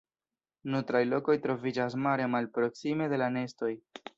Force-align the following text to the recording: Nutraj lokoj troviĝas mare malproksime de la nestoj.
Nutraj 0.75 1.01
lokoj 1.09 1.35
troviĝas 1.43 1.99
mare 2.07 2.27
malproksime 2.37 3.11
de 3.13 3.21
la 3.25 3.29
nestoj. 3.37 3.71